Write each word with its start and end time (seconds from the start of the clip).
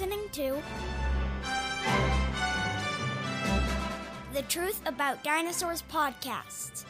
listening 0.00 0.30
to 0.32 0.56
the 4.32 4.40
Truth 4.48 4.80
About 4.86 5.22
Dinosaurs 5.22 5.82
podcast, 5.92 6.84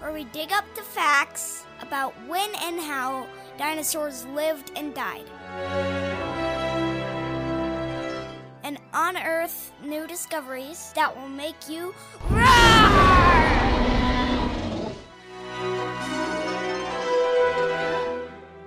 where 0.00 0.14
we 0.14 0.24
dig 0.24 0.50
up 0.50 0.64
the 0.76 0.80
facts 0.80 1.66
about 1.82 2.14
when 2.26 2.48
and 2.62 2.80
how 2.80 3.26
dinosaurs 3.58 4.24
lived 4.28 4.72
and 4.76 4.94
died, 4.94 5.26
and 8.62 8.78
unearth 8.94 9.72
new 9.84 10.06
discoveries 10.06 10.90
that 10.94 11.14
will 11.14 11.28
make 11.28 11.68
you 11.68 11.94
roar! 12.30 12.40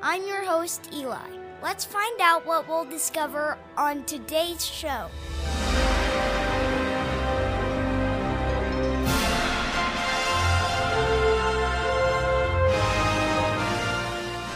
I'm 0.04 0.26
your 0.28 0.46
host, 0.46 0.88
Eli. 0.94 1.37
Let's 1.62 1.86
find 1.86 2.22
out 2.22 2.46
what 2.46 2.68
we'll 2.68 2.86
discover 2.86 3.58
on 3.76 4.04
today's 4.04 4.64
show. 4.64 5.10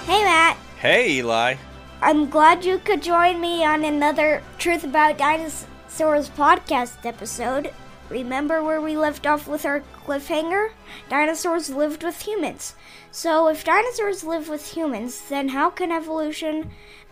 Hey, 0.06 0.24
Matt. 0.24 0.58
Hey, 0.80 1.12
Eli. 1.14 1.56
I'm 2.04 2.30
glad 2.30 2.66
you 2.66 2.78
could 2.78 3.02
join 3.02 3.42
me 3.42 3.66
on 3.66 3.84
another 3.84 4.44
Truth 4.60 4.84
About 4.84 5.18
Dinosaurs 5.18 6.30
podcast 6.30 7.04
episode. 7.04 7.74
Remember 8.12 8.62
where 8.62 8.82
we 8.82 8.98
left 8.98 9.26
off 9.26 9.48
with 9.48 9.66
our 9.66 9.84
cliffhanger? 10.06 10.72
Dinosaurs 11.10 11.70
lived 11.70 12.04
with 12.04 12.24
humans. 12.24 12.76
So, 13.10 13.48
if 13.48 13.64
dinosaurs 13.64 14.26
live 14.26 14.50
with 14.50 14.74
humans, 14.74 15.30
then 15.30 15.50
how 15.50 15.70
can 15.70 15.94
evolution 15.94 16.72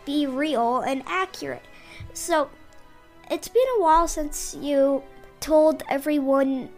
be 0.10 0.26
real 0.26 0.80
and 0.80 1.04
accurate? 1.06 1.62
So, 2.14 2.50
it's 3.30 3.48
been 3.48 3.68
a 3.78 3.82
while 3.84 4.08
since 4.08 4.56
you 4.60 5.04
told 5.40 5.84
everyone 5.88 6.70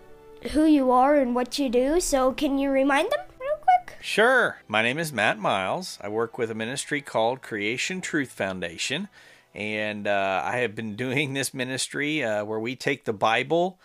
who 0.51 0.65
you 0.65 0.91
are 0.91 1.15
and 1.15 1.33
what 1.33 1.57
you 1.57 1.69
do, 1.69 2.01
so 2.01 2.33
can 2.33 2.57
you 2.57 2.69
remind 2.69 3.09
them 3.09 3.21
real 3.39 3.55
quick? 3.55 3.95
Sure. 4.01 4.57
My 4.67 4.81
name 4.81 4.97
is 4.97 5.13
Matt 5.13 5.39
Miles. 5.39 5.97
I 6.01 6.09
work 6.09 6.37
with 6.37 6.51
a 6.51 6.55
ministry 6.55 6.99
called 6.99 7.41
Creation 7.41 8.01
Truth 8.01 8.33
Foundation. 8.33 9.07
And 9.55 10.07
uh, 10.07 10.41
I 10.43 10.57
have 10.57 10.75
been 10.75 10.95
doing 11.05 11.33
this 11.33 11.53
ministry 11.53 12.25
uh, 12.25 12.43
where 12.43 12.59
we 12.59 12.75
take 12.75 13.05
the 13.05 13.13
Bible 13.13 13.79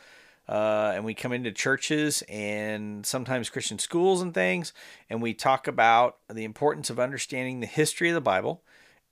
uh, 0.48 0.90
and 0.92 1.04
we 1.04 1.14
come 1.14 1.32
into 1.32 1.52
churches 1.52 2.24
and 2.28 3.06
sometimes 3.06 3.48
Christian 3.48 3.78
schools 3.78 4.22
and 4.22 4.34
things, 4.34 4.72
and 5.08 5.22
we 5.22 5.34
talk 5.34 5.68
about 5.68 6.16
the 6.28 6.42
importance 6.42 6.90
of 6.90 6.98
understanding 6.98 7.60
the 7.60 7.66
history 7.66 8.08
of 8.08 8.14
the 8.16 8.20
Bible. 8.20 8.62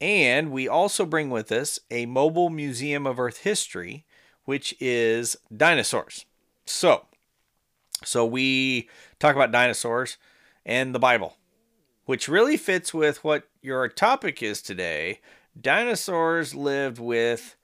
And 0.05 0.50
we 0.52 0.69
also 0.69 1.06
bring 1.06 1.30
with 1.30 1.50
us 1.50 1.78
a 1.91 2.05
mobile 2.05 2.50
museum 2.50 3.06
of 3.06 3.19
Earth 3.19 3.38
history, 3.38 4.05
which 4.44 4.74
is 4.78 5.34
dinosaurs. 5.56 6.27
So, 6.66 7.06
so 8.05 8.27
we 8.27 8.91
talk 9.19 9.34
about 9.34 9.50
dinosaurs 9.50 10.19
and 10.66 10.94
the 10.94 10.98
Bible, 10.98 11.38
which 12.05 12.28
really 12.28 12.58
fits 12.58 12.92
with 12.92 13.25
what 13.25 13.44
your 13.62 13.88
topic 13.88 14.42
is 14.42 14.60
today. 14.60 15.20
Dinosaurs 15.58 16.55
lived 16.55 16.98
with 16.98 17.56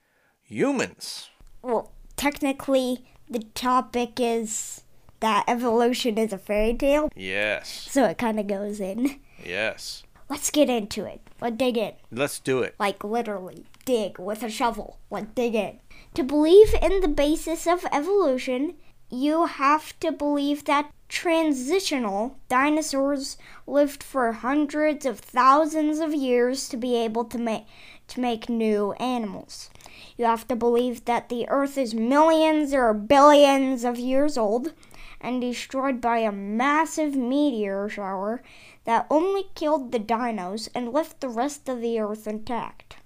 humans. 0.42 1.28
Well, 1.61 1.92
technically, 2.16 3.05
the 3.28 3.41
topic 3.55 4.18
is 4.18 4.80
that 5.20 5.44
evolution 5.46 6.17
is 6.17 6.33
a 6.33 6.39
fairy 6.39 6.72
tale, 6.72 7.11
Yes. 7.14 7.68
so 7.90 8.07
it 8.07 8.17
kind 8.17 8.40
of 8.40 8.46
goes 8.46 8.80
in. 8.80 9.20
Yes. 9.45 10.05
Let's 10.30 10.52
get 10.52 10.70
into 10.70 11.05
it. 11.05 11.20
Let's 11.41 11.57
dig 11.57 11.77
in. 11.77 11.92
Let's 12.13 12.39
do 12.39 12.61
it. 12.61 12.77
Like 12.79 13.02
literally, 13.02 13.67
dig 13.85 14.17
with 14.20 14.45
a 14.45 14.48
shovel. 14.48 15.01
Let's 15.11 15.33
dig 15.35 15.57
in. 15.57 15.80
To 16.14 16.23
believe 16.23 16.73
in 16.80 17.01
the 17.01 17.08
basis 17.08 17.67
of 17.67 17.85
evolution, 17.92 18.77
you 19.11 19.46
have 19.46 19.98
to 19.98 20.13
believe 20.13 20.67
that 20.67 20.92
transitional 21.08 22.36
dinosaurs 22.48 23.39
lived 23.67 24.05
for 24.05 24.30
hundreds 24.30 25.05
of 25.05 25.19
thousands 25.19 25.98
of 25.98 26.14
years 26.14 26.69
to 26.69 26.77
be 26.77 26.96
able 26.96 27.24
to 27.24 27.36
make 27.36 27.64
to 28.07 28.20
make 28.20 28.48
new 28.48 28.92
animals. 29.01 29.69
You 30.17 30.27
have 30.27 30.46
to 30.46 30.55
believe 30.55 31.07
that 31.07 31.29
the 31.29 31.48
earth 31.48 31.77
is 31.77 31.92
millions 31.92 32.73
or 32.73 32.95
billions 32.95 33.83
of 33.83 33.98
years 33.98 34.39
old 34.39 34.74
and 35.20 35.40
destroyed 35.40 36.01
by 36.01 36.19
a 36.19 36.33
massive 36.33 37.14
meteor 37.14 37.89
shower 37.89 38.42
that 38.85 39.07
only 39.11 39.45
killed 39.55 39.92
the 39.92 40.01
dinos 40.01 40.68
and 40.74 40.92
left 40.92 41.20
the 41.20 41.29
rest 41.29 41.68
of 41.68 41.80
the 41.80 42.01
earth 42.01 42.27
intact. 42.27 42.96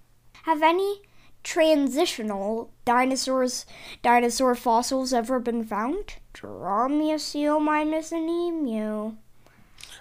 Have 0.45 0.63
any 0.63 1.03
transitional 1.43 2.71
dinosaurs 2.85 3.67
dinosaur 4.03 4.55
fossils 4.55 5.13
ever 5.13 5.39
been 5.39 5.65
found? 5.65 6.17
Dromiceiomimus 6.33 8.13
and 8.13 8.31
emu. 8.31 9.15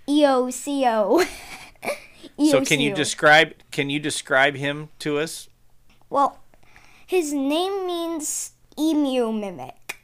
EOCO. 0.08 1.28
So 2.50 2.64
can 2.64 2.80
you 2.80 2.94
describe 2.94 3.54
can 3.72 3.90
you 3.90 4.00
describe 4.00 4.56
him 4.56 4.90
to 5.00 5.20
us? 5.20 5.50
Well, 6.10 6.40
his 7.06 7.34
name 7.34 7.86
means 7.86 8.54
emu 8.80 9.34
mimic. 9.34 9.98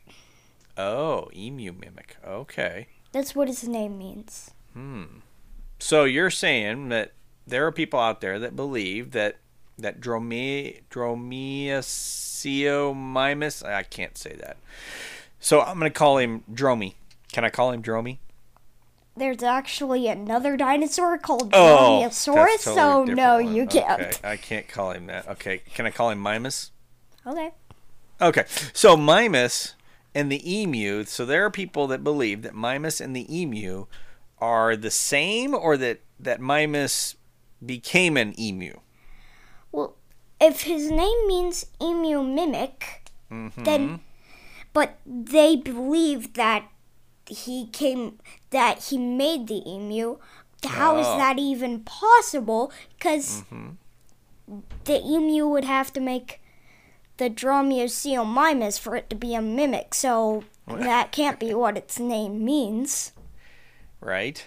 Oh, 0.77 1.29
emu 1.33 1.71
mimic. 1.71 2.17
Okay. 2.25 2.87
That's 3.13 3.35
what 3.35 3.47
his 3.47 3.65
name 3.67 3.97
means. 3.97 4.51
Hmm. 4.73 5.19
So 5.79 6.03
you're 6.03 6.29
saying 6.29 6.89
that 6.89 7.13
there 7.47 7.65
are 7.65 7.71
people 7.71 7.99
out 7.99 8.19
there 8.19 8.37
that 8.39 8.55
believe 8.55 9.11
that 9.11 9.37
that 9.77 10.01
Drome 10.01 10.73
Dromiceiomimus 10.89 13.65
I 13.65 13.83
can't 13.83 14.17
say 14.17 14.35
that. 14.41 14.57
So 15.39 15.61
I'm 15.61 15.79
going 15.79 15.91
to 15.91 15.97
call 15.97 16.17
him 16.17 16.43
Dromy. 16.51 16.95
Can 17.35 17.43
I 17.43 17.49
call 17.49 17.71
him 17.73 17.83
Dromy? 17.83 18.19
There's 19.17 19.43
actually 19.43 20.07
another 20.07 20.55
dinosaur 20.55 21.17
called 21.17 21.49
Oh, 21.53 22.01
Dromaeosaurus, 22.07 22.59
so 22.59 22.75
totally 22.75 23.05
different 23.07 23.17
no, 23.17 23.33
one. 23.43 23.53
you 23.53 23.65
can't. 23.67 24.01
Okay, 24.01 24.17
I 24.23 24.37
can't 24.37 24.67
call 24.69 24.91
him 24.91 25.07
that. 25.07 25.27
Okay, 25.27 25.61
can 25.73 25.85
I 25.85 25.91
call 25.91 26.11
him 26.11 26.23
Mimus? 26.23 26.71
Okay. 27.27 27.51
Okay, 28.21 28.45
so 28.71 28.95
Mimus 28.95 29.73
and 30.13 30.31
the 30.31 30.49
emu. 30.49 31.03
So 31.03 31.25
there 31.25 31.43
are 31.43 31.49
people 31.51 31.87
that 31.87 32.05
believe 32.05 32.41
that 32.43 32.53
Mimus 32.53 33.01
and 33.01 33.13
the 33.13 33.27
emu 33.37 33.87
are 34.39 34.77
the 34.77 34.89
same, 34.91 35.53
or 35.53 35.75
that 35.75 35.99
that 36.17 36.39
Mimus 36.39 37.15
became 37.65 38.15
an 38.15 38.33
emu. 38.39 38.79
Well, 39.73 39.97
if 40.39 40.61
his 40.61 40.89
name 40.89 41.27
means 41.27 41.65
emu 41.81 42.23
mimic, 42.23 43.01
Mm-hmm. 43.29 43.63
then, 43.65 43.99
but 44.71 44.99
they 45.05 45.57
believe 45.57 46.35
that 46.35 46.69
he 47.27 47.67
came, 47.67 48.19
that 48.51 48.85
he 48.85 48.97
made 48.97 49.47
the 49.47 49.61
emu. 49.69 50.17
How 50.65 50.97
is 50.97 51.05
Oh. 51.07 51.17
that 51.17 51.37
even 51.37 51.81
possible? 51.81 52.71
Because 52.97 53.43
mm-hmm. 53.51 54.59
the 54.85 55.01
emu 55.05 55.47
would 55.47 55.65
have 55.65 55.93
to 55.93 55.99
make 56.01 56.41
the 57.17 57.29
Dromiceiomimus 57.29 58.79
for 58.79 58.95
it 58.95 59.09
to 59.09 59.15
be 59.15 59.35
a 59.35 59.41
mimic, 59.41 59.93
so 59.93 60.43
that 60.67 61.11
can't 61.11 61.39
be 61.39 61.53
what 61.61 61.77
its 61.77 61.99
name 61.99 62.43
means. 62.43 63.11
right? 64.01 64.45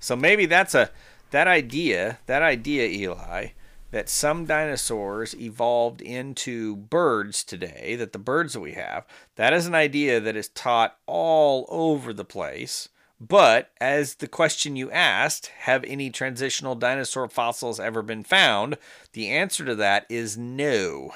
So 0.00 0.14
maybe 0.16 0.46
that's 0.46 0.74
a 0.74 0.90
that 1.30 1.46
idea, 1.48 2.18
that 2.26 2.42
idea, 2.42 2.86
Eli, 2.86 3.48
that 3.90 4.08
some 4.08 4.44
dinosaurs 4.44 5.34
evolved 5.34 6.00
into 6.02 6.76
birds 6.76 7.42
today, 7.42 7.96
that 7.96 8.12
the 8.12 8.18
birds 8.18 8.52
that 8.52 8.60
we 8.60 8.72
have, 8.72 9.06
that 9.36 9.52
is 9.52 9.66
an 9.66 9.74
idea 9.74 10.20
that 10.20 10.36
is 10.36 10.48
taught 10.48 10.98
all 11.06 11.66
over 11.68 12.12
the 12.12 12.24
place. 12.24 12.88
But 13.20 13.70
as 13.80 14.16
the 14.16 14.28
question 14.28 14.76
you 14.76 14.90
asked, 14.90 15.48
have 15.60 15.82
any 15.84 16.10
transitional 16.10 16.74
dinosaur 16.74 17.28
fossils 17.28 17.80
ever 17.80 18.02
been 18.02 18.22
found? 18.22 18.76
The 19.12 19.28
answer 19.28 19.64
to 19.64 19.74
that 19.76 20.06
is 20.08 20.36
no. 20.36 21.12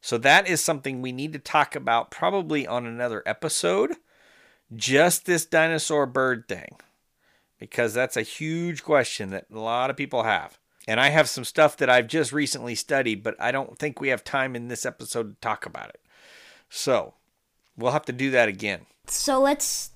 So 0.00 0.18
that 0.18 0.46
is 0.46 0.62
something 0.62 1.00
we 1.00 1.12
need 1.12 1.32
to 1.32 1.38
talk 1.38 1.74
about 1.74 2.10
probably 2.10 2.66
on 2.66 2.86
another 2.86 3.22
episode. 3.24 3.96
Just 4.74 5.26
this 5.26 5.44
dinosaur 5.46 6.06
bird 6.06 6.46
thing 6.46 6.76
because 7.58 7.94
that's 7.94 8.16
a 8.16 8.22
huge 8.22 8.82
question 8.82 9.30
that 9.30 9.46
a 9.52 9.58
lot 9.58 9.88
of 9.88 9.96
people 9.96 10.24
have. 10.24 10.58
And 10.86 11.00
I 11.00 11.08
have 11.08 11.28
some 11.28 11.44
stuff 11.44 11.76
that 11.78 11.88
I've 11.88 12.08
just 12.08 12.32
recently 12.32 12.74
studied, 12.74 13.22
but 13.22 13.36
I 13.40 13.52
don't 13.52 13.78
think 13.78 14.00
we 14.00 14.08
have 14.08 14.22
time 14.22 14.54
in 14.54 14.68
this 14.68 14.84
episode 14.84 15.30
to 15.30 15.40
talk 15.40 15.64
about 15.64 15.88
it. 15.88 16.00
So 16.68 17.14
we'll 17.76 17.92
have 17.92 18.04
to 18.06 18.12
do 18.12 18.30
that 18.32 18.48
again. 18.48 18.86
So 19.06 19.40
let's 19.40 19.90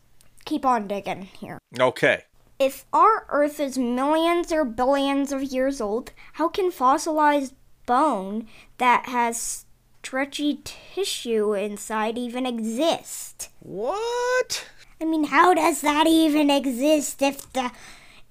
keep 0.44 0.64
on 0.64 0.88
digging 0.88 1.29
here. 1.38 1.58
Okay. 1.79 2.25
If 2.58 2.87
our 2.93 3.26
Earth 3.29 3.61
is 3.61 3.79
millions 3.79 4.50
or 4.50 4.64
billions 4.64 5.31
of 5.31 5.43
years 5.43 5.81
old, 5.81 6.12
how 6.35 6.49
can 6.49 6.70
fossilized 6.70 7.55
bone 7.87 8.49
that 8.79 9.06
has 9.06 9.67
stretchy 10.02 10.61
tissue 10.64 11.52
inside 11.52 12.17
even 12.17 12.46
exist? 12.46 13.50
What? 13.61 14.67
I 15.00 15.05
mean, 15.05 15.25
how 15.25 15.55
does 15.55 15.82
that 15.82 16.06
even 16.06 16.50
exist 16.50 17.23
if 17.23 17.52
the 17.52 17.70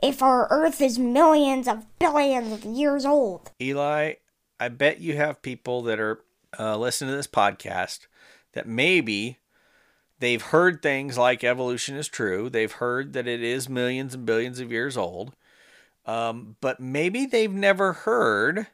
if 0.02 0.22
our 0.22 0.48
Earth 0.50 0.82
is 0.82 1.00
millions 1.00 1.68
of 1.68 1.86
billions 2.00 2.52
of 2.52 2.66
years 2.66 3.06
old? 3.06 3.52
Eli, 3.62 4.14
I 4.60 4.70
bet 4.70 5.00
you 5.00 5.16
have 5.16 5.42
people 5.42 5.82
that 5.84 6.00
are 6.00 6.24
uh, 6.58 6.78
listening 6.78 7.12
to 7.12 7.18
this 7.18 7.28
podcast 7.28 8.08
that 8.54 8.68
maybe 8.68 9.38
they've 10.20 10.42
heard 10.42 10.82
things 10.82 11.18
like 11.18 11.44
evolution 11.44 11.96
is 11.96 12.08
true. 12.08 12.50
They've 12.50 12.72
heard 12.72 13.14
that 13.14 13.28
it 13.28 13.44
is 13.44 13.70
millions 13.70 14.14
and 14.14 14.26
billions 14.26 14.60
of 14.60 14.72
years 14.72 14.98
old. 14.98 15.36
Um, 16.06 16.56
but 16.62 16.80
maybe 16.80 17.26
they've 17.26 17.54
never 17.54 17.94
heard 17.94 18.68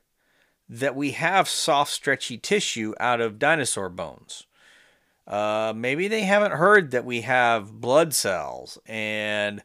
that 0.69 0.95
we 0.95 1.11
have 1.11 1.49
soft, 1.49 1.91
stretchy 1.91 2.37
tissue 2.37 2.93
out 2.99 3.19
of 3.19 3.39
dinosaur 3.39 3.89
bones. 3.89 4.45
Uh, 5.27 5.73
maybe 5.75 6.07
they 6.07 6.23
haven't 6.23 6.51
heard 6.51 6.91
that 6.91 7.05
we 7.05 7.21
have 7.21 7.79
blood 7.79 8.13
cells 8.13 8.77
and 8.85 9.63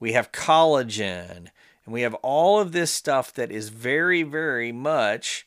we 0.00 0.12
have 0.12 0.32
collagen 0.32 1.48
and 1.84 1.94
we 1.94 2.00
have 2.00 2.14
all 2.14 2.58
of 2.58 2.72
this 2.72 2.90
stuff 2.90 3.32
that 3.34 3.52
is 3.52 3.68
very, 3.68 4.22
very 4.22 4.72
much 4.72 5.46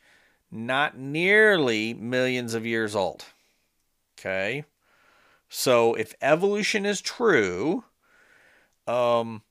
not 0.52 0.98
nearly 0.98 1.94
millions 1.94 2.54
of 2.54 2.66
years 2.66 2.96
old. 2.96 3.26
Okay. 4.18 4.64
So 5.50 5.96
if 5.96 6.14
evolution 6.22 6.86
is 6.86 7.02
true, 7.02 7.84
um, 8.88 9.42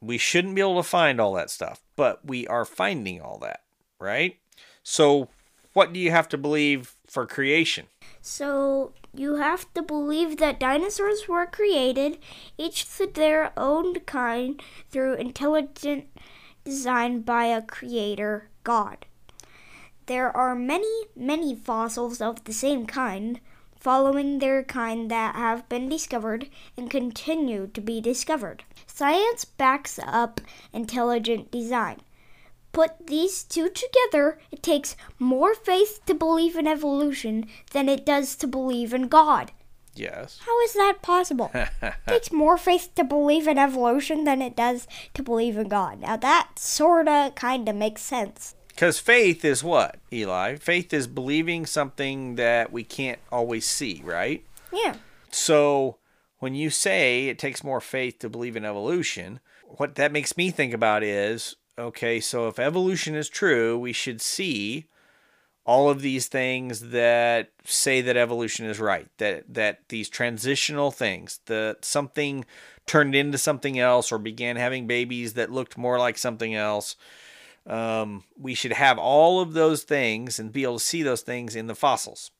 we 0.00 0.18
shouldn't 0.18 0.54
be 0.54 0.60
able 0.60 0.76
to 0.76 0.88
find 0.88 1.20
all 1.20 1.32
that 1.34 1.50
stuff, 1.50 1.82
but 1.96 2.24
we 2.24 2.46
are 2.46 2.64
finding 2.64 3.20
all 3.20 3.38
that, 3.38 3.62
right? 3.98 4.38
So 4.82 5.28
what 5.72 5.92
do 5.92 6.00
you 6.00 6.10
have 6.10 6.28
to 6.30 6.38
believe 6.38 6.94
for 7.06 7.26
creation? 7.26 7.86
So 8.20 8.92
you 9.18 9.36
have 9.36 9.72
to 9.74 9.82
believe 9.82 10.36
that 10.38 10.60
dinosaurs 10.60 11.28
were 11.28 11.46
created, 11.46 12.18
each 12.58 12.96
to 12.96 13.06
their 13.06 13.52
own 13.56 14.00
kind, 14.00 14.62
through 14.90 15.14
intelligent 15.14 16.06
design 16.64 17.20
by 17.20 17.46
a 17.46 17.62
creator, 17.62 18.48
God. 18.64 19.06
There 20.06 20.36
are 20.36 20.54
many, 20.54 21.04
many 21.16 21.54
fossils 21.54 22.20
of 22.20 22.44
the 22.44 22.52
same 22.52 22.86
kind, 22.86 23.40
following 23.78 24.38
their 24.38 24.62
kind 24.62 25.10
that 25.10 25.34
have 25.34 25.68
been 25.68 25.88
discovered 25.88 26.48
and 26.76 26.90
continue 26.90 27.68
to 27.68 27.80
be 27.80 28.00
discovered. 28.00 28.64
Science 28.86 29.44
backs 29.44 29.98
up 30.02 30.40
intelligent 30.72 31.50
design. 31.50 32.00
Put 32.76 33.06
these 33.06 33.42
two 33.42 33.70
together, 33.70 34.38
it 34.50 34.62
takes 34.62 34.96
more 35.18 35.54
faith 35.54 36.00
to 36.04 36.12
believe 36.12 36.56
in 36.56 36.66
evolution 36.66 37.46
than 37.70 37.88
it 37.88 38.04
does 38.04 38.36
to 38.36 38.46
believe 38.46 38.92
in 38.92 39.08
God. 39.08 39.52
Yes. 39.94 40.40
How 40.44 40.60
is 40.60 40.74
that 40.74 41.00
possible? 41.00 41.50
it 41.54 41.94
takes 42.06 42.30
more 42.30 42.58
faith 42.58 42.90
to 42.96 43.02
believe 43.02 43.48
in 43.48 43.56
evolution 43.56 44.24
than 44.24 44.42
it 44.42 44.54
does 44.54 44.86
to 45.14 45.22
believe 45.22 45.56
in 45.56 45.68
God. 45.68 46.02
Now 46.02 46.18
that 46.18 46.58
sorta 46.58 47.32
kinda 47.34 47.72
makes 47.72 48.02
sense. 48.02 48.54
Because 48.68 48.98
faith 48.98 49.42
is 49.42 49.64
what, 49.64 49.96
Eli? 50.12 50.56
Faith 50.56 50.92
is 50.92 51.06
believing 51.06 51.64
something 51.64 52.34
that 52.34 52.72
we 52.72 52.84
can't 52.84 53.20
always 53.32 53.64
see, 53.64 54.02
right? 54.04 54.44
Yeah. 54.70 54.96
So 55.30 55.96
when 56.40 56.54
you 56.54 56.68
say 56.68 57.28
it 57.28 57.38
takes 57.38 57.64
more 57.64 57.80
faith 57.80 58.18
to 58.18 58.28
believe 58.28 58.54
in 58.54 58.66
evolution, 58.66 59.40
what 59.64 59.94
that 59.94 60.12
makes 60.12 60.36
me 60.36 60.50
think 60.50 60.74
about 60.74 61.02
is 61.02 61.56
okay, 61.78 62.20
so 62.20 62.48
if 62.48 62.58
evolution 62.58 63.14
is 63.14 63.28
true, 63.28 63.78
we 63.78 63.92
should 63.92 64.20
see 64.20 64.86
all 65.64 65.90
of 65.90 66.00
these 66.00 66.28
things 66.28 66.90
that 66.90 67.50
say 67.64 68.00
that 68.00 68.16
evolution 68.16 68.66
is 68.66 68.78
right, 68.78 69.08
that 69.18 69.44
that 69.52 69.88
these 69.88 70.08
transitional 70.08 70.90
things, 70.90 71.40
that 71.46 71.84
something 71.84 72.44
turned 72.86 73.14
into 73.14 73.38
something 73.38 73.78
else 73.78 74.12
or 74.12 74.18
began 74.18 74.56
having 74.56 74.86
babies 74.86 75.34
that 75.34 75.50
looked 75.50 75.76
more 75.76 75.98
like 75.98 76.16
something 76.16 76.54
else 76.54 76.94
um, 77.66 78.22
we 78.38 78.54
should 78.54 78.72
have 78.72 78.98
all 78.98 79.40
of 79.40 79.52
those 79.52 79.82
things 79.82 80.38
and 80.38 80.52
be 80.52 80.62
able 80.62 80.78
to 80.78 80.84
see 80.84 81.02
those 81.02 81.22
things 81.22 81.56
in 81.56 81.66
the 81.66 81.74
fossils. 81.74 82.30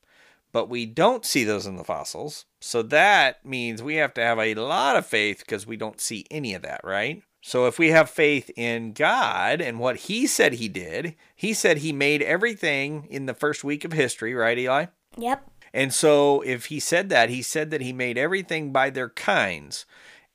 But 0.53 0.69
we 0.69 0.87
don't 0.87 1.25
see 1.25 1.44
those 1.44 1.67
in 1.67 1.77
the 1.77 1.85
fossils. 1.85 2.47
So 2.61 2.83
that 2.83 3.44
means 3.44 3.83
we 3.83 3.97
have 3.97 4.15
to 4.15 4.23
have 4.23 4.38
a 4.38 4.55
lot 4.55 4.97
of 4.97 5.05
faith 5.05 5.41
because 5.41 5.67
we 5.67 5.77
don't 5.77 6.00
see 6.00 6.25
any 6.31 6.55
of 6.55 6.62
that, 6.62 6.81
right? 6.85 7.23
So 7.47 7.67
if 7.67 7.79
we 7.79 7.91
have 7.91 8.11
faith 8.11 8.51
in 8.57 8.93
God 8.93 9.61
and 9.61 9.79
what 9.79 9.99
He 9.99 10.27
said 10.27 10.55
He 10.55 10.67
did, 10.67 11.15
He 11.37 11.55
said 11.55 11.79
He 11.79 11.93
made 11.93 12.21
everything 12.21 13.07
in 13.09 13.27
the 13.27 13.35
first 13.35 13.63
week 13.63 13.85
of 13.85 13.93
history, 13.93 14.35
right, 14.35 14.59
Eli? 14.59 14.87
Yep. 15.17 15.49
And 15.73 15.95
so 15.95 16.41
if 16.41 16.65
He 16.65 16.81
said 16.81 17.09
that, 17.11 17.31
He 17.31 17.43
said 17.43 17.71
that 17.71 17.83
He 17.83 17.93
made 17.93 18.19
everything 18.19 18.73
by 18.73 18.91
their 18.91 19.11
kinds 19.11 19.87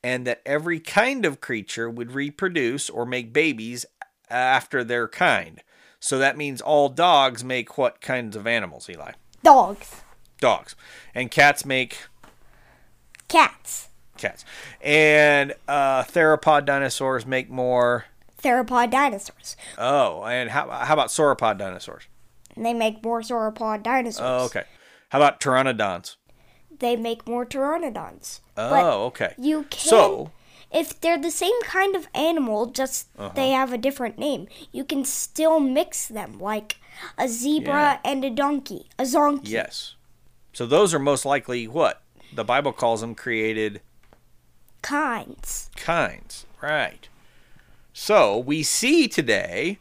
and 0.02 0.26
that 0.26 0.42
every 0.46 0.80
kind 0.80 1.26
of 1.26 1.42
creature 1.42 1.90
would 1.90 2.14
reproduce 2.14 2.90
or 2.90 3.06
make 3.06 3.34
babies 3.34 3.86
after 4.30 4.82
their 4.82 5.10
kind. 5.10 5.62
So 6.00 6.18
that 6.18 6.38
means 6.38 6.62
all 6.62 6.88
dogs 6.88 7.44
make 7.44 7.78
what 7.78 8.00
kinds 8.00 8.38
of 8.38 8.48
animals, 8.48 8.90
Eli? 8.90 9.12
Dogs. 9.44 10.02
Dogs. 10.40 10.78
And 11.14 11.30
cats 11.30 11.66
make 11.66 11.98
Cats. 13.28 13.90
Cats. 14.22 14.46
And 14.82 15.54
uh, 15.68 16.04
theropod 16.04 16.66
dinosaurs 16.66 17.26
make 17.26 17.50
more. 17.50 18.06
Theropod 18.42 18.92
dinosaurs. 18.92 19.56
Oh, 19.78 20.24
and 20.24 20.50
how, 20.50 20.70
how 20.70 20.94
about 20.94 21.10
sauropod 21.10 21.58
dinosaurs? 21.58 22.04
They 22.58 22.74
make 22.74 23.04
more 23.04 23.22
sauropod 23.22 23.84
dinosaurs. 23.84 24.20
Oh, 24.42 24.46
okay. 24.46 24.64
How 25.10 25.20
about 25.20 25.40
pteranodons? 25.40 26.16
They 26.80 26.96
make 26.96 27.28
more 27.28 27.46
pteranodons. 27.46 28.40
Oh, 28.58 28.70
But 28.70 28.86
okay. 29.08 29.36
You 29.38 29.64
can 29.70 29.90
So, 29.90 30.32
if 30.72 31.00
they're 31.00 31.20
the 31.20 31.32
same 31.32 31.62
kind 31.64 31.96
of 31.96 32.08
animal, 32.16 32.66
just 32.68 33.08
Uh-huh. 33.18 33.32
they 33.36 33.50
have 33.52 33.72
a 33.74 33.78
different 33.78 34.18
name, 34.18 34.48
you 34.72 34.84
can 34.84 35.06
still 35.06 35.60
mix 35.60 36.08
them 36.08 36.40
like 36.40 36.78
a 37.18 37.28
zebra 37.28 38.00
and 38.04 38.24
a 38.26 38.30
donkey, 38.30 38.90
a 38.98 39.04
zonkey. 39.04 39.42
yes. 39.50 39.96
So 40.54 40.66
those 40.66 40.94
are 40.94 41.00
most 41.00 41.26
likely 41.26 41.68
what? 41.68 42.02
The 42.34 42.44
Bible 42.44 42.74
calls 42.74 43.00
them 43.02 43.16
created 43.16 43.82
Kinds. 44.82 45.70
kinds. 45.76 46.46
Right. 46.62 47.08
So 47.94 48.38
we 48.38 48.64
see 48.64 49.08
today, 49.08 49.80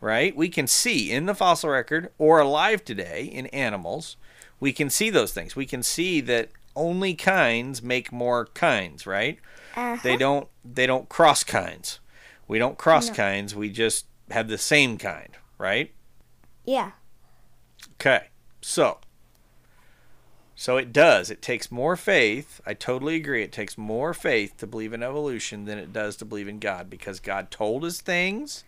right? 0.00 0.34
We 0.34 0.48
can 0.48 0.66
see 0.66 1.10
in 1.10 1.26
the 1.26 1.34
fossil 1.34 1.70
record 1.70 2.10
or 2.18 2.40
alive 2.40 2.84
today 2.84 3.24
in 3.24 3.46
animals, 3.48 4.16
we 4.58 4.72
can 4.72 4.90
see 4.90 5.10
those 5.10 5.32
things. 5.32 5.56
We 5.56 5.66
can 5.66 5.82
see 5.82 6.20
that 6.22 6.50
only 6.76 7.14
kinds 7.14 7.82
make 7.82 8.12
more 8.12 8.46
kinds, 8.46 9.06
right? 9.06 9.38
Uh-huh. 9.76 10.00
They 10.02 10.16
don't 10.16 10.48
they 10.64 10.86
don't 10.86 11.08
cross 11.08 11.44
kinds. 11.44 12.00
We 12.48 12.58
don't 12.58 12.78
cross 12.78 13.10
kinds, 13.10 13.54
we 13.54 13.70
just 13.70 14.06
have 14.30 14.48
the 14.48 14.58
same 14.58 14.98
kind, 14.98 15.36
right? 15.58 15.92
Yeah. 16.64 16.92
Okay. 17.94 18.28
So 18.60 18.98
so 20.60 20.76
it 20.76 20.92
does. 20.92 21.30
It 21.30 21.40
takes 21.40 21.72
more 21.72 21.96
faith. 21.96 22.60
I 22.66 22.74
totally 22.74 23.16
agree. 23.16 23.42
It 23.42 23.50
takes 23.50 23.78
more 23.78 24.12
faith 24.12 24.58
to 24.58 24.66
believe 24.66 24.92
in 24.92 25.02
evolution 25.02 25.64
than 25.64 25.78
it 25.78 25.90
does 25.90 26.16
to 26.16 26.26
believe 26.26 26.48
in 26.48 26.58
God 26.58 26.90
because 26.90 27.18
God 27.18 27.50
told 27.50 27.82
us 27.82 28.02
things 28.02 28.62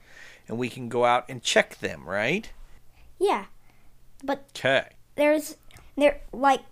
and 0.48 0.56
we 0.56 0.70
can 0.70 0.88
go 0.88 1.04
out 1.04 1.26
and 1.28 1.42
check 1.42 1.80
them, 1.80 2.08
right? 2.08 2.50
Yeah. 3.18 3.44
But 4.24 4.46
Okay. 4.56 4.86
there's 5.16 5.58
there 5.94 6.22
like 6.32 6.62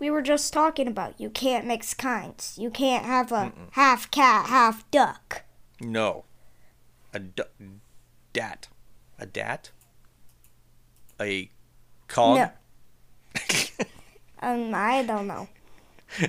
we 0.00 0.10
were 0.10 0.20
just 0.20 0.52
talking 0.52 0.88
about. 0.88 1.20
You 1.20 1.30
can't 1.30 1.64
mix 1.64 1.94
kinds. 1.94 2.58
You 2.58 2.68
can't 2.70 3.04
have 3.06 3.30
a 3.30 3.52
half 3.70 4.10
cat, 4.10 4.46
half 4.46 4.90
duck. 4.90 5.42
No. 5.80 6.24
A 7.14 7.20
d- 7.20 7.44
dat. 8.32 8.66
A 9.16 9.26
dat? 9.26 9.70
A 11.20 11.50
cog? 12.08 12.36
No. 12.38 12.50
Um, 14.40 14.72
I 14.74 15.02
don't 15.02 15.26
know. 15.26 15.48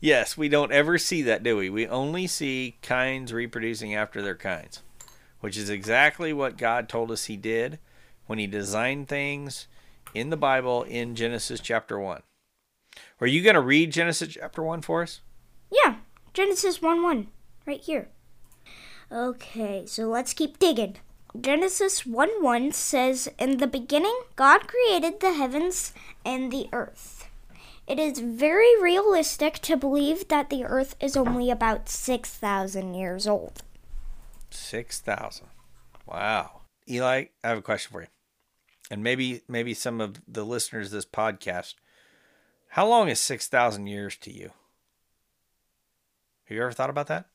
Yes, 0.00 0.36
we 0.36 0.48
don't 0.48 0.72
ever 0.72 0.98
see 0.98 1.22
that, 1.22 1.42
do 1.42 1.56
we? 1.56 1.70
We 1.70 1.86
only 1.86 2.26
see 2.26 2.76
kinds 2.82 3.32
reproducing 3.32 3.94
after 3.94 4.20
their 4.20 4.34
kinds, 4.34 4.82
which 5.40 5.56
is 5.56 5.70
exactly 5.70 6.32
what 6.32 6.58
God 6.58 6.88
told 6.88 7.10
us 7.10 7.24
He 7.24 7.36
did 7.36 7.78
when 8.26 8.38
He 8.38 8.46
designed 8.46 9.08
things 9.08 9.68
in 10.14 10.28
the 10.28 10.36
Bible 10.36 10.82
in 10.82 11.16
Genesis 11.16 11.60
chapter 11.60 11.98
1. 11.98 12.22
Are 13.20 13.26
you 13.26 13.42
going 13.42 13.54
to 13.54 13.60
read 13.60 13.90
Genesis 13.92 14.34
chapter 14.34 14.62
1 14.62 14.82
for 14.82 15.02
us? 15.02 15.22
Yeah, 15.72 15.96
Genesis 16.34 16.82
1 16.82 17.02
1, 17.02 17.28
right 17.64 17.80
here. 17.80 18.08
Okay, 19.10 19.86
so 19.86 20.08
let's 20.08 20.34
keep 20.34 20.58
digging. 20.58 20.96
Genesis 21.40 22.06
1 22.06 22.42
1 22.42 22.72
says, 22.72 23.28
In 23.38 23.58
the 23.58 23.66
beginning, 23.66 24.18
God 24.36 24.68
created 24.68 25.20
the 25.20 25.32
heavens 25.32 25.92
and 26.24 26.50
the 26.50 26.68
earth. 26.72 27.28
It 27.86 28.00
is 28.00 28.18
very 28.18 28.80
realistic 28.82 29.60
to 29.60 29.76
believe 29.76 30.26
that 30.28 30.50
the 30.50 30.64
Earth 30.64 30.96
is 31.00 31.16
only 31.16 31.50
about 31.50 31.88
6,000 31.88 32.94
years 32.94 33.28
old. 33.28 33.62
6,000. 34.50 35.46
Wow. 36.04 36.62
Eli, 36.88 37.26
I 37.44 37.48
have 37.48 37.58
a 37.58 37.62
question 37.62 37.92
for 37.92 38.00
you. 38.02 38.08
And 38.90 39.02
maybe 39.02 39.42
maybe 39.48 39.74
some 39.74 40.00
of 40.00 40.20
the 40.26 40.44
listeners 40.44 40.88
of 40.88 40.92
this 40.92 41.06
podcast. 41.06 41.74
How 42.70 42.86
long 42.86 43.08
is 43.08 43.20
6,000 43.20 43.86
years 43.86 44.16
to 44.18 44.32
you? 44.32 44.50
Have 46.44 46.56
you 46.56 46.62
ever 46.62 46.72
thought 46.72 46.90
about 46.90 47.08
that? 47.08 47.26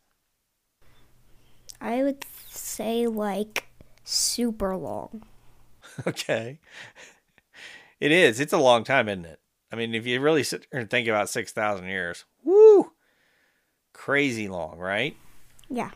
I 1.81 2.03
would 2.03 2.25
say 2.49 3.07
like 3.07 3.70
super 4.03 4.75
long. 4.75 5.23
okay. 6.07 6.59
It 7.99 8.11
is. 8.11 8.39
It's 8.39 8.53
a 8.53 8.57
long 8.57 8.83
time, 8.83 9.07
isn't 9.09 9.25
it? 9.25 9.39
I 9.71 9.75
mean, 9.75 9.93
if 9.95 10.05
you 10.05 10.19
really 10.19 10.43
sit 10.43 10.67
and 10.71 10.89
think 10.89 11.07
about 11.07 11.29
6,000 11.29 11.85
years, 11.87 12.25
woo! 12.43 12.91
Crazy 13.93 14.47
long, 14.47 14.77
right? 14.77 15.15
Yeah. 15.69 15.91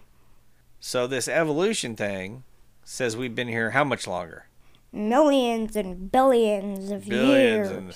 So 0.79 1.07
this 1.07 1.27
evolution 1.27 1.95
thing 1.95 2.43
says 2.83 3.17
we've 3.17 3.35
been 3.35 3.47
here 3.47 3.71
how 3.71 3.83
much 3.83 4.07
longer? 4.07 4.45
Millions 4.93 5.75
and 5.75 6.11
billions 6.11 6.91
of 6.91 7.07
Billions 7.09 7.69
years. 7.69 7.71
and- 7.71 7.93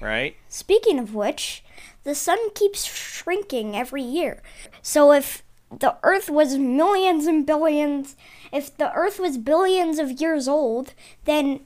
Right? 0.00 0.36
Speaking 0.48 0.98
of 0.98 1.14
which, 1.14 1.62
the 2.04 2.14
sun 2.14 2.38
keeps 2.54 2.84
shrinking 2.84 3.76
every 3.76 4.02
year. 4.02 4.42
So 4.80 5.12
if 5.12 5.44
the 5.70 5.96
earth 6.02 6.28
was 6.28 6.56
millions 6.56 7.26
and 7.26 7.46
billions, 7.46 8.16
if 8.52 8.76
the 8.76 8.92
earth 8.92 9.18
was 9.18 9.38
billions 9.38 9.98
of 9.98 10.20
years 10.20 10.48
old, 10.48 10.94
then 11.24 11.60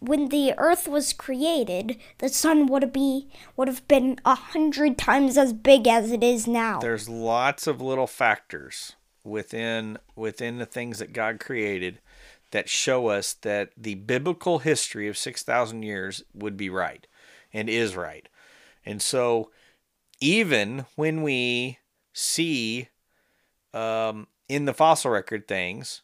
when 0.00 0.28
the 0.28 0.54
earth 0.58 0.86
was 0.88 1.12
created, 1.12 1.98
the 2.18 2.28
sun 2.28 2.66
would 2.66 2.92
be 2.92 3.28
would 3.56 3.68
have 3.68 3.86
been 3.88 4.18
a 4.24 4.34
hundred 4.34 4.98
times 4.98 5.36
as 5.36 5.52
big 5.52 5.86
as 5.86 6.10
it 6.12 6.22
is 6.22 6.46
now. 6.46 6.80
There's 6.80 7.08
lots 7.08 7.66
of 7.66 7.80
little 7.80 8.06
factors 8.06 8.94
within 9.24 9.98
within 10.16 10.58
the 10.58 10.66
things 10.66 10.98
that 10.98 11.12
God 11.12 11.40
created 11.40 12.00
that 12.50 12.68
show 12.68 13.08
us 13.08 13.34
that 13.34 13.70
the 13.76 13.94
biblical 13.94 14.60
history 14.60 15.06
of 15.06 15.18
6,000 15.18 15.82
years 15.82 16.22
would 16.32 16.56
be 16.56 16.70
right 16.70 17.06
and 17.52 17.68
is 17.68 17.94
right. 17.94 18.26
And 18.86 19.02
so 19.02 19.50
even 20.18 20.86
when 20.96 21.22
we 21.22 21.78
see 22.14 22.88
um, 23.74 24.26
in 24.48 24.64
the 24.64 24.74
fossil 24.74 25.10
record 25.10 25.46
things 25.48 26.02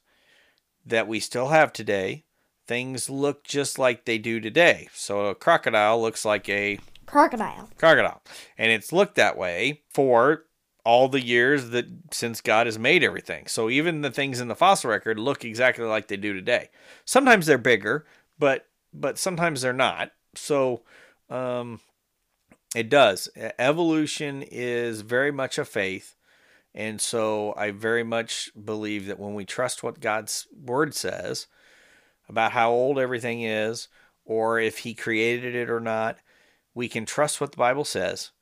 that 0.86 1.08
we 1.08 1.20
still 1.20 1.48
have 1.48 1.72
today, 1.72 2.24
things 2.66 3.08
look 3.08 3.44
just 3.44 3.78
like 3.78 4.04
they 4.04 4.18
do 4.18 4.40
today. 4.40 4.88
So 4.92 5.26
a 5.26 5.34
crocodile 5.34 6.00
looks 6.00 6.24
like 6.24 6.48
a 6.48 6.78
Crocodile. 7.06 7.68
crocodile. 7.78 8.22
And 8.56 8.72
it's 8.72 8.92
looked 8.92 9.16
that 9.16 9.36
way 9.36 9.82
for 9.90 10.44
all 10.84 11.08
the 11.08 11.20
years 11.20 11.70
that 11.70 11.86
since 12.12 12.40
God 12.40 12.66
has 12.66 12.78
made 12.78 13.02
everything. 13.02 13.46
So 13.46 13.70
even 13.70 14.02
the 14.02 14.10
things 14.10 14.40
in 14.40 14.48
the 14.48 14.54
fossil 14.54 14.90
record 14.90 15.18
look 15.18 15.44
exactly 15.44 15.84
like 15.84 16.08
they 16.08 16.16
do 16.16 16.32
today. 16.34 16.68
Sometimes 17.04 17.46
they're 17.46 17.58
bigger, 17.58 18.06
but 18.38 18.66
but 18.92 19.18
sometimes 19.18 19.62
they're 19.62 19.72
not. 19.72 20.12
So 20.34 20.82
um 21.30 21.80
it 22.74 22.88
does. 22.90 23.28
Evolution 23.58 24.42
is 24.42 25.02
very 25.02 25.30
much 25.30 25.58
a 25.58 25.64
faith. 25.64 26.16
And 26.74 27.00
so 27.00 27.54
I 27.56 27.70
very 27.70 28.02
much 28.02 28.50
believe 28.62 29.06
that 29.06 29.20
when 29.20 29.34
we 29.34 29.44
trust 29.44 29.82
what 29.82 30.00
God's 30.00 30.48
word 30.52 30.94
says 30.94 31.46
about 32.28 32.52
how 32.52 32.70
old 32.72 32.98
everything 32.98 33.42
is 33.42 33.88
or 34.24 34.58
if 34.58 34.78
he 34.78 34.94
created 34.94 35.54
it 35.54 35.70
or 35.70 35.80
not, 35.80 36.18
we 36.74 36.88
can 36.88 37.06
trust 37.06 37.40
what 37.40 37.52
the 37.52 37.58
Bible 37.58 37.84
says 37.84 38.32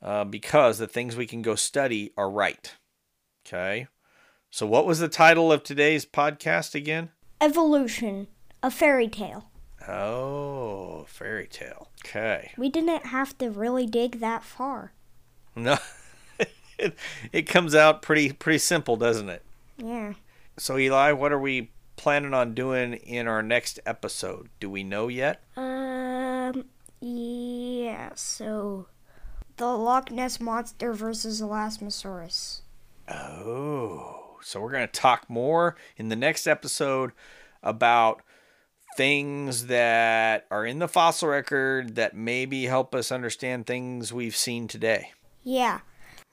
uh, 0.00 0.24
because 0.24 0.78
the 0.78 0.86
things 0.86 1.16
we 1.16 1.26
can 1.26 1.42
go 1.42 1.54
study 1.54 2.12
are 2.16 2.30
right. 2.30 2.74
Okay. 3.46 3.88
So, 4.50 4.66
what 4.66 4.86
was 4.86 4.98
the 4.98 5.08
title 5.08 5.50
of 5.52 5.62
today's 5.62 6.06
podcast 6.06 6.74
again? 6.74 7.10
Evolution. 7.40 8.28
A 8.62 8.70
fairy 8.70 9.08
tale. 9.08 9.50
Oh, 9.88 11.04
fairy 11.08 11.48
tale. 11.48 11.90
Okay. 12.04 12.52
We 12.56 12.68
didn't 12.68 13.06
have 13.06 13.36
to 13.38 13.50
really 13.50 13.86
dig 13.86 14.20
that 14.20 14.44
far. 14.44 14.92
No, 15.56 15.78
it, 16.78 16.96
it 17.32 17.42
comes 17.42 17.74
out 17.74 18.02
pretty 18.02 18.32
pretty 18.32 18.58
simple, 18.58 18.96
doesn't 18.96 19.28
it? 19.28 19.42
Yeah. 19.76 20.14
So, 20.58 20.76
Eli, 20.76 21.12
what 21.12 21.32
are 21.32 21.40
we 21.40 21.70
planning 21.96 22.34
on 22.34 22.54
doing 22.54 22.94
in 22.94 23.26
our 23.26 23.42
next 23.42 23.80
episode? 23.86 24.48
Do 24.60 24.68
we 24.68 24.84
know 24.84 25.08
yet? 25.08 25.42
Um, 25.56 26.64
yeah, 27.00 28.10
so 28.14 28.86
the 29.56 29.66
Loch 29.66 30.10
Ness 30.10 30.40
Monster 30.40 30.92
versus 30.92 31.40
Elasmosaurus. 31.40 32.60
Oh, 33.08 34.36
so 34.42 34.60
we're 34.60 34.72
going 34.72 34.86
to 34.86 34.92
talk 34.92 35.28
more 35.28 35.76
in 35.96 36.08
the 36.08 36.16
next 36.16 36.46
episode 36.46 37.12
about 37.62 38.22
things 38.96 39.66
that 39.66 40.46
are 40.50 40.66
in 40.66 40.78
the 40.78 40.88
fossil 40.88 41.28
record 41.28 41.94
that 41.94 42.14
maybe 42.14 42.64
help 42.64 42.94
us 42.94 43.10
understand 43.10 43.66
things 43.66 44.12
we've 44.12 44.36
seen 44.36 44.68
today. 44.68 45.12
Yeah, 45.42 45.80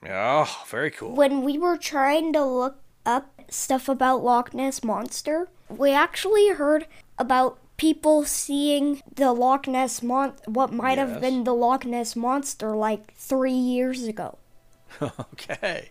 Oh, 0.08 0.62
very 0.66 0.90
cool. 0.90 1.14
when 1.14 1.42
we 1.42 1.58
were 1.58 1.76
trying 1.76 2.32
to 2.32 2.44
look 2.44 2.78
up 3.04 3.40
stuff 3.50 3.88
about 3.88 4.22
Loch 4.24 4.54
Ness 4.54 4.82
Monster, 4.82 5.48
we 5.68 5.92
actually 5.92 6.48
heard 6.48 6.86
about 7.18 7.58
people 7.76 8.24
seeing 8.24 9.02
the 9.14 9.32
Loch 9.32 9.66
Ness 9.66 10.02
Mon 10.02 10.32
what 10.46 10.72
might 10.72 10.96
Yes. 10.98 11.08
have 11.10 11.20
been 11.20 11.44
the 11.44 11.54
Loch 11.54 11.84
Ness 11.84 12.16
Monster 12.16 12.74
like 12.76 13.14
three 13.14 13.52
years 13.52 14.04
ago. 14.04 14.38
okay. 15.02 15.90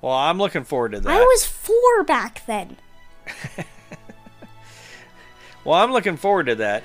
Well, 0.00 0.14
I'm 0.14 0.38
looking 0.38 0.64
forward 0.64 0.92
to 0.92 1.00
that. 1.00 1.10
I 1.10 1.20
was 1.20 1.44
four 1.46 2.04
back 2.04 2.44
then. 2.46 2.76
Well, 5.64 5.78
I'm 5.80 5.92
looking 5.92 6.16
forward 6.16 6.46
to 6.46 6.56
that. 6.56 6.82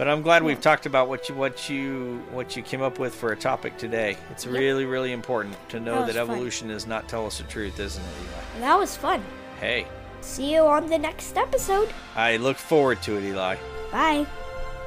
But 0.00 0.08
I'm 0.08 0.22
glad 0.22 0.42
we've 0.42 0.58
talked 0.58 0.86
about 0.86 1.10
what 1.10 1.28
you 1.28 1.34
what 1.34 1.68
you 1.68 2.24
what 2.30 2.56
you 2.56 2.62
came 2.62 2.80
up 2.80 2.98
with 2.98 3.14
for 3.14 3.32
a 3.32 3.36
topic 3.36 3.76
today. 3.76 4.16
It's 4.30 4.46
really 4.46 4.86
really 4.86 5.12
important 5.12 5.58
to 5.68 5.78
know 5.78 6.06
That 6.06 6.14
that, 6.14 6.26
fun. 6.26 6.30
evolution 6.36 6.68
does 6.68 6.86
not 6.86 7.06
tell 7.06 7.26
us 7.26 7.36
the 7.36 7.44
truth, 7.44 7.78
isn't 7.78 8.02
it, 8.02 8.08
Eli? 8.22 8.60
That 8.60 8.78
was 8.78 8.96
fun. 8.96 9.22
Hey, 9.60 9.86
See 10.22 10.54
you 10.54 10.62
on 10.62 10.86
the 10.86 10.96
next 10.96 11.36
episode. 11.36 11.90
I 12.16 12.38
look 12.38 12.56
forward 12.56 13.02
to 13.02 13.18
it, 13.18 13.24
Eli. 13.24 13.56
Bye. 13.92 14.26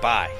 Bye. 0.01 0.31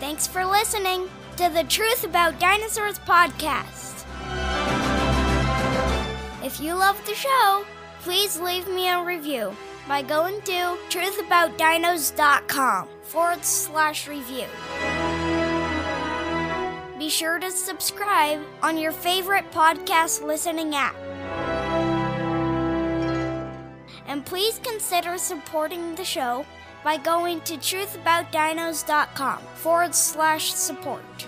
Thanks 0.00 0.26
for 0.26 0.46
listening 0.46 1.10
to 1.36 1.50
the 1.50 1.64
Truth 1.68 2.02
About 2.04 2.40
Dinosaurs 2.40 2.98
podcast. 3.00 4.06
If 6.42 6.58
you 6.62 6.72
love 6.72 6.98
the 7.04 7.14
show, 7.14 7.66
please 8.06 8.38
leave 8.38 8.68
me 8.68 8.88
a 8.88 9.02
review 9.02 9.52
by 9.88 10.00
going 10.00 10.40
to 10.42 10.78
truthaboutdinos.com 10.90 12.88
forward 13.02 13.44
slash 13.44 14.06
review. 14.06 14.46
Be 17.00 17.08
sure 17.08 17.40
to 17.40 17.50
subscribe 17.50 18.40
on 18.62 18.78
your 18.78 18.92
favorite 18.92 19.50
podcast 19.50 20.24
listening 20.24 20.76
app. 20.76 20.94
And 24.06 24.24
please 24.24 24.60
consider 24.62 25.18
supporting 25.18 25.96
the 25.96 26.04
show 26.04 26.46
by 26.84 26.98
going 26.98 27.40
to 27.40 27.56
truthaboutdinos.com 27.56 29.38
forward 29.56 29.96
slash 29.96 30.52
support. 30.52 31.26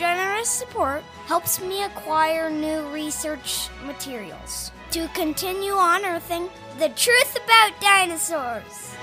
Generous 0.00 0.48
support 0.48 1.02
helps 1.26 1.60
me 1.60 1.84
acquire 1.84 2.48
new 2.48 2.88
research 2.88 3.68
materials 3.84 4.72
to 4.92 5.06
continue 5.08 5.74
unearthing 5.76 6.48
the 6.78 6.88
truth 6.96 7.36
about 7.44 7.78
dinosaurs. 7.82 8.94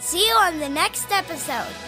See 0.00 0.26
you 0.26 0.34
on 0.34 0.58
the 0.58 0.68
next 0.68 1.12
episode. 1.12 1.87